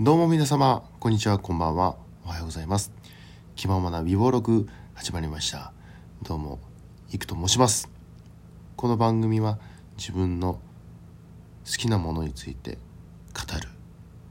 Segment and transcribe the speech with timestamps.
[0.00, 1.94] どうも皆様、こんにちは、こんばんは。
[2.24, 2.90] おはようございます。
[3.54, 5.72] 気ままな美貌録始まりました。
[6.24, 6.58] どうも、
[7.12, 7.88] いくと申します。
[8.74, 9.60] この番組は
[9.96, 10.54] 自分の
[11.64, 12.72] 好きなものについて
[13.32, 13.68] 語る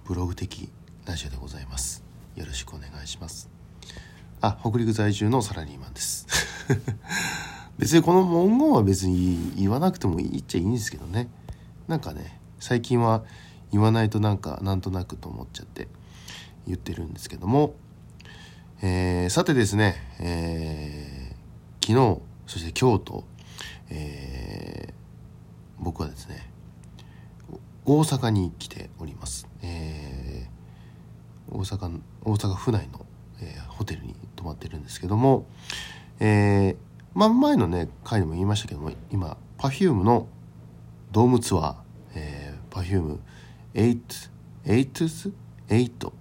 [0.04, 0.68] ブログ的
[1.06, 2.04] ラジオでございます。
[2.36, 3.50] よろしくお願いします。
[4.42, 6.28] あ、北陸在住のサラリーマンです。
[7.80, 11.30] 別にこの文言は別に言わなくてもいいっちゃいいんですけどね。
[11.88, 13.24] なんかね、最近は
[13.74, 15.88] 言わないとなんかなんとなくと思っちゃって
[16.68, 17.74] 言ってるんですけども、
[18.84, 21.34] えーさてですね、えー
[21.86, 23.24] 昨日そして今日と、
[23.90, 24.94] えー
[25.80, 26.50] 僕はですね
[27.84, 33.06] 大阪に来ております、えー大阪大阪府内の、
[33.42, 35.48] えーホテルに泊まってるんですけども、
[36.20, 36.76] えー
[37.16, 40.28] ま、前のね回でも言いましたけども今 Perfume の
[41.12, 41.76] ドームツアー、
[42.16, 43.18] えー、Perfume
[43.74, 44.30] 8
[44.66, 45.34] 8
[45.70, 46.12] 8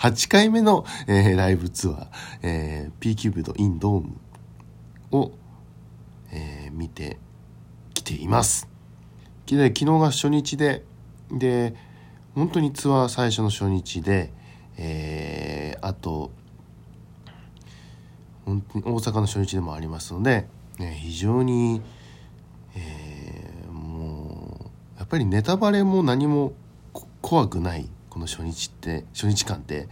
[0.00, 2.06] 8回目の、えーライブツアー、
[2.42, 4.16] えー、P キューブドインドーム
[5.12, 5.32] を、
[6.32, 7.18] えー見て
[7.94, 8.66] きています。
[9.46, 10.84] 昨日が初日で
[11.30, 11.74] で
[12.34, 14.32] 本当にツアー最初の初日で、
[14.76, 16.30] えーあと
[18.44, 21.80] 本当に大阪の初日でもありますので、ね、非常に、
[22.74, 23.11] えー
[25.12, 26.54] ぱりネタバレも何も
[27.20, 29.90] 怖くないこの初日って初日間って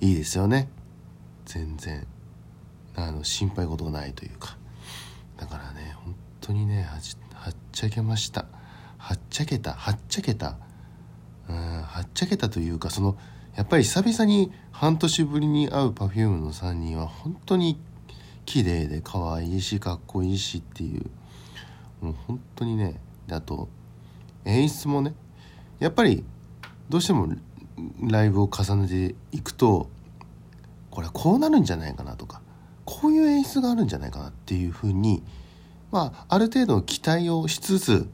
[0.00, 0.70] いいですよね。
[1.44, 2.06] 全然。
[2.94, 4.56] あの心配事がないというか。
[5.36, 6.92] だからね本当にねは
[7.34, 8.46] はっちゃけました。
[8.96, 10.56] はっちゃけたはっちゃけた。
[11.50, 13.18] うんはっちゃけたというかその
[13.56, 17.78] やっぱり久々に半年ぶりに会う Perfume の3人は本当に
[18.46, 21.10] 綺麗で可愛いしかっこいいしっていう。
[22.00, 23.68] もう本当にねであと
[24.44, 25.14] 演出もね
[25.78, 26.24] やっぱり
[26.88, 27.28] どうしても
[28.00, 29.88] ライブを重ねていくと
[30.90, 32.42] これこうなるんじゃないかなとか
[32.84, 35.22] こういう演出があるんじゃないかなっていうふうに
[35.90, 38.08] まあある程度期待をしつつ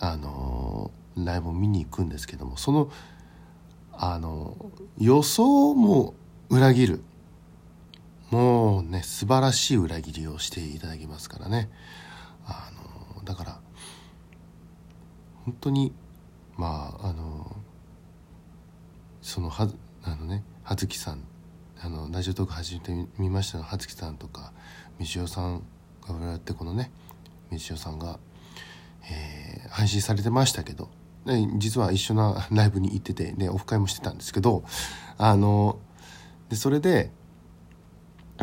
[0.00, 2.90] あのライブを見に行くんですけどもその
[3.92, 4.56] あの
[4.98, 6.14] 予想も
[6.48, 7.02] 裏切る。
[8.30, 11.70] もうね素晴らしい裏切りをしていただきますからね。
[12.46, 12.70] あ
[13.16, 13.60] のだから
[15.48, 15.94] 本当に
[16.58, 17.56] まああの
[19.22, 19.66] そのは
[20.02, 21.24] あのね葉月さん
[21.80, 24.52] あのラジオトーク始めてみましたが葉月さんとか
[25.00, 25.62] 道夫さん
[26.06, 26.90] がやってこのね
[27.50, 28.18] 道夫さんが、
[29.10, 30.88] えー配信されてましたけど
[31.58, 34.64] 実は一緒なライブに行っててでオフ会もしてたんですけど
[35.18, 35.78] あの
[36.48, 37.10] でそれで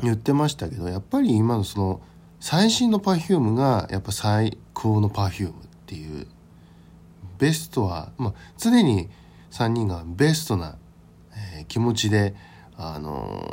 [0.03, 2.01] 言ってましたけどやっぱり今のその
[2.39, 5.53] 最新の Perfume がやっぱ最高の Perfume っ
[5.87, 6.27] ていう
[7.37, 9.09] ベストは、まあ、常に
[9.51, 10.77] 3人がベストな、
[11.57, 12.35] えー気持ちで、
[12.77, 13.43] あの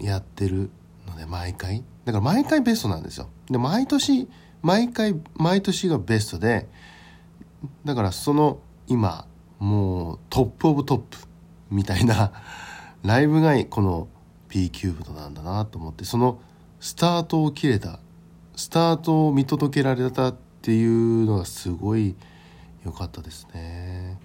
[0.00, 0.70] ーやってる
[1.06, 1.82] ので毎回。
[2.04, 3.28] だから毎回ベストなんですよ。
[3.50, 4.28] で毎年
[4.62, 6.68] 毎回毎年がベストで
[7.84, 9.26] だからその今
[9.58, 11.16] もうトップオブトップ
[11.70, 12.32] みたいな
[13.02, 14.08] ライブがこの
[14.48, 16.40] P キューブドなんだなと思ってその
[16.80, 18.00] スタートを切れた
[18.56, 22.16] スタートを見届けられたっていうのがすごい
[22.88, 24.18] 良かったですね。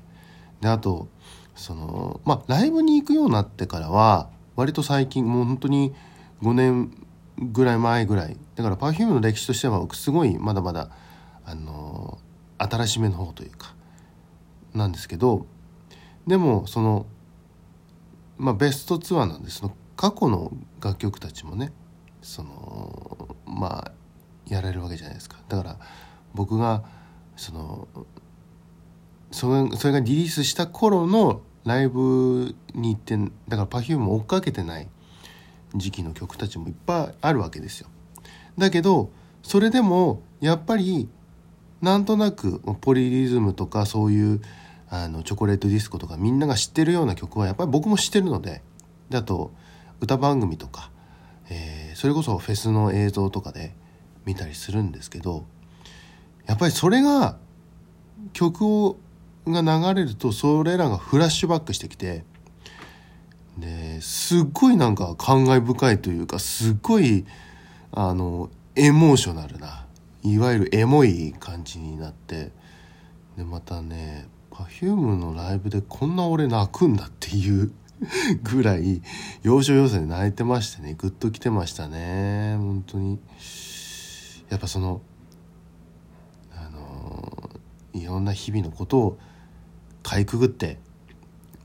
[0.61, 1.07] であと
[1.55, 5.93] そのまあライブに行くようになってからは割と最近もう本当に
[6.41, 7.05] 5年
[7.39, 10.89] ぐらい前ぐらいだから Perfume の歴史としてはすごいまだまだ
[11.45, 12.17] あの
[12.57, 13.73] 新しめの方というか
[14.73, 15.45] なんですけど
[16.25, 17.05] でもその
[18.37, 21.71] まあベストツアーなんでその過去の楽曲たちもね
[22.21, 23.91] そのまあ
[24.47, 25.77] やられるわけじゃないですかだから
[26.33, 26.83] 僕が
[27.35, 27.87] その
[29.33, 33.17] それそれがリリースした頃のライブに行って
[33.47, 34.87] だから Perfume を追っかけてない
[35.75, 37.87] 時期の曲たちもいっぱいあるわけですよ。
[38.57, 39.09] だけど
[39.41, 41.09] それでもやっぱり
[41.81, 44.41] なんとなくポリリズムとかそういう
[44.89, 48.61] あのチョコレートディスコとかみんなが知ってるような曲はやっぱり僕も知ってるので
[49.09, 49.51] であと
[49.99, 50.91] 歌番組とか、
[51.49, 53.75] えーそれこそフェスの映像とかで
[54.25, 55.45] 見たりするんですけど
[56.47, 57.37] やっぱりそれが
[58.33, 58.97] 曲を
[59.47, 62.23] が流れるとそれらがフラッシュバックしてきて
[63.57, 67.25] ですっごいなんか感慨深いというかすっごい
[67.91, 69.85] あのエモーショナルな
[70.23, 72.51] いわゆるエモい感じになって
[73.37, 77.71] でまたね Perfume のライブでこんな俺泣くんだっていう
[78.43, 79.01] ぐらい
[79.43, 83.19] 要所要所で泣いてましてねグッときてましたね本当に。
[84.49, 85.01] やっぱその
[86.55, 87.49] あの
[87.93, 89.17] いろんな日々のことを
[90.03, 90.77] かいくぐって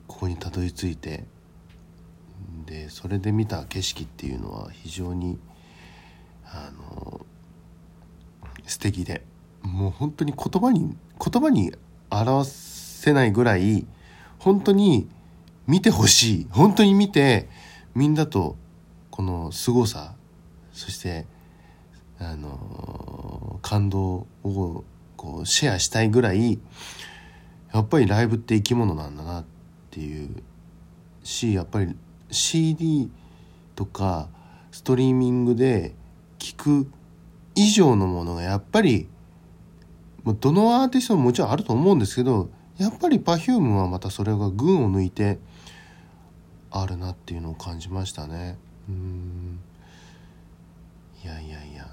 [0.06, 1.24] ここにたどり着いて
[2.64, 5.38] でそれで見た景色っていうのは非常に
[6.44, 7.26] あの
[8.66, 9.22] 素敵で
[9.62, 11.72] もう本当に言葉に言葉に
[12.10, 13.86] 表せないぐらい
[14.38, 15.08] 本当に
[15.66, 17.48] 見てほしい本当に見て
[17.94, 18.56] みんなと
[19.10, 20.14] この凄さ
[20.72, 21.26] そして
[22.18, 24.84] あの感動を
[25.16, 26.58] こうシェアしたいぐらい
[27.72, 29.44] やっぱりライブって生き物なんだなっ
[29.90, 30.42] ていう。
[31.28, 31.94] しやっぱり
[32.30, 33.10] CD
[33.74, 34.28] とか
[34.70, 35.94] ストリーミングで
[36.38, 36.90] 聞く
[37.54, 39.08] 以上のものがやっぱり
[40.24, 45.38] どのアーティストももちろんあると思うんですけどやっぱり Perfume はまたそれが群を抜いて
[46.70, 48.58] あるなっていうのを感じましたね。
[48.88, 49.60] うん。
[51.24, 51.88] いやいやいや。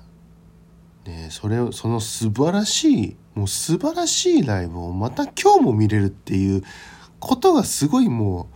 [1.06, 6.64] ねそれをその素晴らしいもう素晴らしいライブをまた今日も見れるっていう
[7.20, 8.50] ことがすごいも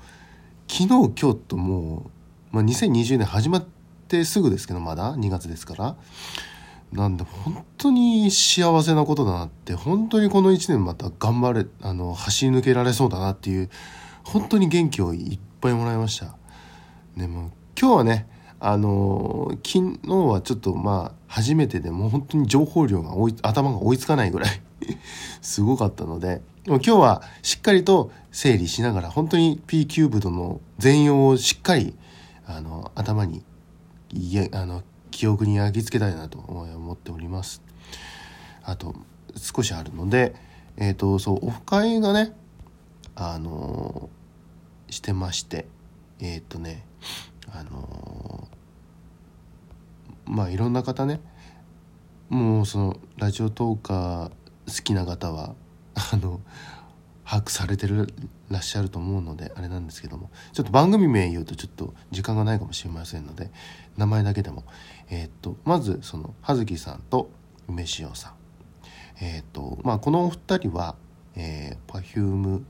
[0.67, 2.11] う昨日今日とも
[2.51, 3.65] う、まあ、2020年始まっ
[4.07, 5.95] てすぐですけどまだ2月ですから
[6.91, 13.69] なんで本当に幸せなことだなって本当にこの1年また頑張れあの走り抜けられそうだなっていう
[14.23, 16.35] 本当に元気をいっぱいもらいました。
[17.15, 18.27] でも今日はね
[18.59, 23.11] あの昨日はちょっとまあ初めてでもう本当に情報量が
[23.41, 24.61] 頭が追いつかないぐらい
[25.41, 31.95] すごかったので今日はしっかりと整理しながら本当に P キューブドの全容をしっかり
[32.45, 33.44] あの頭に
[34.11, 37.61] いやあの記憶に焼き付けたいなと思っております。
[38.63, 38.95] あと
[39.35, 40.35] 少しあるので、
[40.77, 42.33] えっ、ー、とそうオフ会がね
[43.15, 44.09] あの
[44.89, 45.67] してまして
[46.19, 46.85] えっ、ー、とね
[47.51, 48.28] あの
[50.29, 51.19] まあいろんな方ね。
[52.29, 55.55] もうそのラジオトーカー好きな方は
[55.95, 56.39] あの
[57.25, 58.07] 把握されてる
[58.49, 60.29] らっしゃると思うのであれなんですけども。
[60.53, 63.51] ちょっと番組名言うとちょっと時間がないかもしれませんので
[63.97, 64.63] 名前だけでも。
[65.09, 67.31] えー、っとまずその葉月さんと
[67.67, 68.33] 梅塩さん。
[69.21, 70.95] えー、っとまあこのお二人は、
[71.35, 72.63] えー、Perfume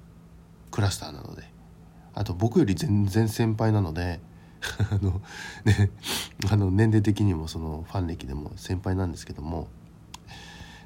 [0.71, 1.43] クラスターなので
[2.13, 4.21] あと僕より全然先輩なので
[4.91, 5.21] あの
[5.63, 5.91] ね
[6.51, 9.67] あの年齢的にもそのファン歴でも先輩なんですけども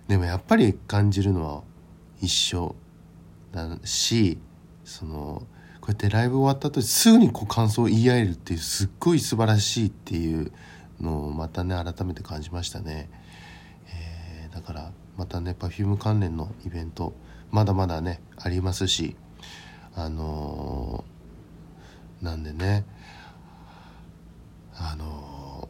[0.08, 1.64] でもやっぱり感じるのは
[2.22, 2.76] 一緒
[3.52, 4.38] だし
[4.84, 5.46] その
[5.82, 10.52] こうやってライブ終わった後すぐにこう感想を言い合えるっていうすっごい素晴らしいっていう
[11.02, 13.10] のをまたね改めて感じましたね、
[13.88, 17.14] えー、だからまたね Perfume 関連のイベント
[17.52, 19.16] まだまだねありますし
[19.96, 22.86] あのー、なんでね
[24.76, 25.68] あの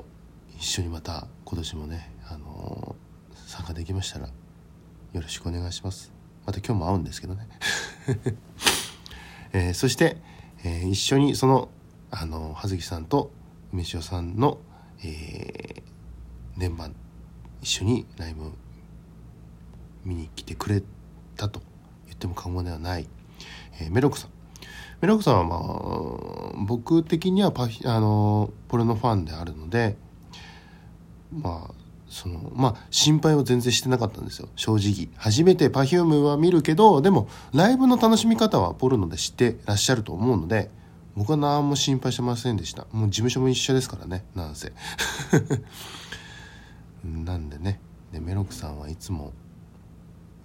[0.53, 2.96] ー、一緒にまた今年もね、あの
[3.36, 4.32] 参加できましたらよ
[5.22, 6.14] ろしくお願いします。
[6.46, 7.50] また今日も会うんですけどね。
[9.52, 10.16] えー、そして、
[10.64, 11.68] えー、一緒にその
[12.12, 13.34] あの葉月さんと
[13.74, 14.58] 梅塩さんの、
[15.04, 16.96] えー、連番
[17.62, 18.50] 一緒にライブ
[20.06, 20.82] 見に来てくれ
[21.36, 21.62] たと
[22.06, 23.10] 言っても過言ではない、
[23.82, 24.30] えー、メロクさん。
[25.02, 29.98] メロクさんはまあ僕的にはパあのポルノファンであるので
[31.42, 31.74] まあ
[32.10, 34.50] そのまあ心配は全然してなかったんですよ。
[34.56, 35.10] 正直。
[35.18, 40.70] 初めて Perfume は見るけどでもライブの楽しみ方はポルノで知ってらっしゃると思うので
[41.16, 42.86] 僕は何も心配してませんでした。
[42.92, 44.26] もう事務所も一緒ですからね。
[44.36, 44.74] なんせ。
[47.04, 47.80] なんでね。
[48.12, 49.34] でメロクさんはいつも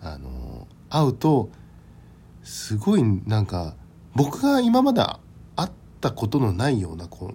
[0.00, 1.50] あの会うと
[2.42, 3.74] すごいなんか
[4.14, 7.34] 僕が今まで会ったことのないようなこ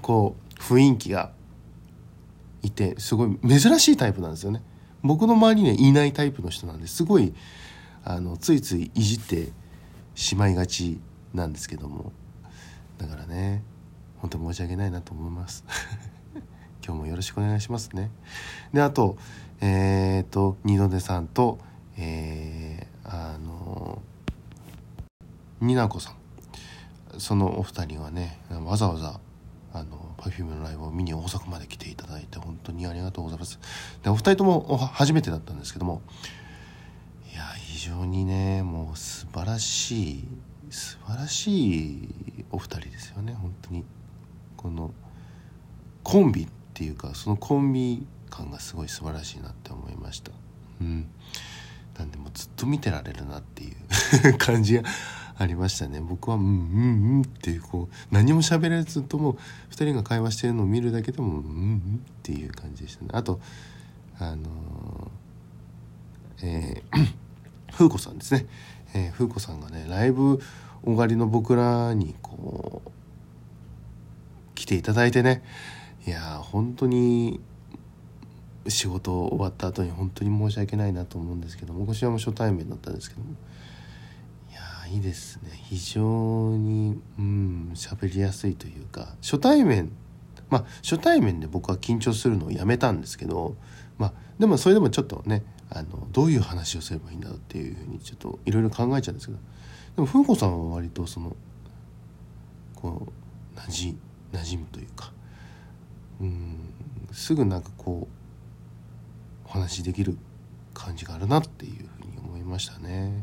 [0.00, 1.32] こう雰囲気が
[2.64, 4.62] いてすごい珍しいタイプなんですよね。
[5.02, 7.34] 僕の周りにはいないタイプの人なんですごい
[8.04, 9.52] あのついついいじって
[10.14, 11.00] しまいがち
[11.34, 12.12] なんですけども。
[12.98, 13.62] だからね
[14.18, 15.64] 本当申し訳ないなと思います。
[16.84, 18.10] 今日もよろしくお願いしますね。
[18.72, 19.16] であと
[19.60, 21.58] えっ、ー、と二度寝さんと
[21.96, 24.02] えー、あの
[25.60, 26.14] になこさん。
[27.18, 29.20] そのお二人はねわざわざ
[29.72, 33.58] あの Perfume のライブを見に大阪まで来ていただいて本当にありがとうございます。
[34.02, 36.02] でお二人とも初めてだったんですけども。
[37.32, 40.24] いや非常にねもう素晴らしい
[40.70, 42.08] 素晴らしい
[42.52, 43.84] お二人ですよね本当に。
[44.56, 44.94] この
[46.02, 50.30] コンビっていうかそのコンビ感がすごい素晴らしいなって思いました。
[50.80, 51.08] うん。
[51.98, 53.72] なんでもずっと見てられるなってい
[54.30, 54.82] う 感じが
[55.36, 56.00] ありましたね。
[56.00, 59.34] 僕は「うんうんうん」っていうこう何も喋らずとも
[59.70, 63.10] 2人が会話してるのを見るだけでも「うんうん」っていう感じでしたね。
[63.12, 63.40] あと
[64.18, 67.14] あのー、えー、
[67.72, 68.46] 風子さんですね、
[68.94, 70.40] えー、風子さんがねライブ
[70.84, 72.90] おがりの僕らにこう
[74.54, 75.42] 来ていただいてね。
[76.06, 77.40] いや本当に
[78.68, 83.34] 仕事終わった後に本当に申し訳ないなと思うんですけどもこちらも初対面だったんですけども。
[84.86, 86.00] いいですね非常
[86.56, 89.90] にうん喋りやすいというか初対面
[90.50, 93.56] まあ初対面で僕は緊張するのをやめたんですけど
[93.98, 99.38] まあでもそれでもちょっとねあのどういう話をすればいいんだろうっていうふうにちょっといろいろ考えちゃうんですけど
[99.96, 101.36] でも風子さんは割とその
[102.76, 103.08] こ
[103.54, 103.96] うなじ
[104.32, 105.12] 馴染むというか
[106.20, 106.58] うん
[107.12, 110.18] すぐなんかこうお話できる
[110.72, 113.22] 感じがあるなっていうふうに思いましたね。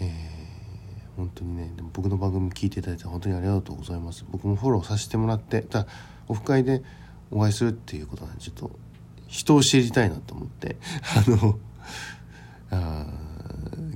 [0.00, 4.24] えー、本当にねでも僕の番組聞いていただいて本当にありがとうございます。
[4.30, 5.86] 僕もフォローさせてもらってただ
[6.28, 6.82] オフ会で
[7.30, 8.70] お会いするっていうことなんでちょっと
[9.28, 10.76] 人を知りたいなと思って
[11.16, 11.58] あの
[12.70, 13.06] あ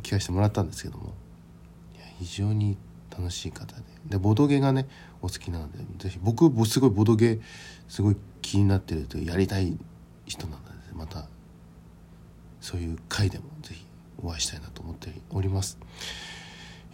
[0.03, 1.15] 聞かせてもらったんですけども。
[1.97, 2.77] いや非常に
[3.11, 3.83] 楽しい方で。
[4.07, 4.89] でボドゲがね
[5.23, 7.41] お好きなのでぜひ僕すごいボドゲ
[7.89, 9.77] すごい気になってるというやりたい
[10.27, 11.27] 人なのでまた
[12.61, 13.85] そういう回でもぜひ
[14.23, 15.79] お会いしたいなと思っております。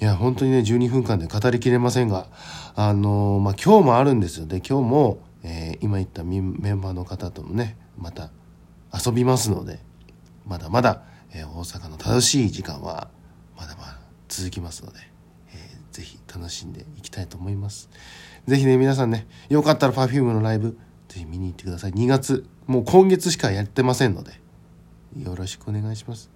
[0.01, 2.27] いや本当にね12分間で語りきれませんが
[2.75, 4.47] あのー、まあ今日もあるんですよ。
[4.47, 8.31] ね今日も、えー、今言ったメンバーの方ともねまた
[8.93, 9.81] 遊びますので
[10.47, 11.03] まだまだ、
[11.33, 13.09] えー、大阪の楽しい時間は
[13.57, 14.99] まだまだ続きますので、
[15.55, 17.89] えー、ぜひ楽しんでいきたいと思います。
[18.47, 20.79] ぜひね皆さんねよかったら Perfume のライブ
[21.09, 21.93] ぜひ見に行ってください。
[21.93, 24.33] 2月もう今月しかやってませんので
[25.19, 26.36] よろしくお願いします。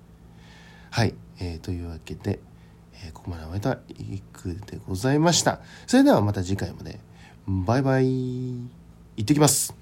[0.91, 2.41] はい、えー、というわけで、
[3.05, 5.61] えー、ここまで終えた一句でございました。
[5.87, 6.99] それではまた次回まで。
[7.47, 8.07] バイバイ。
[8.07, 8.67] 行
[9.21, 9.75] ってきます。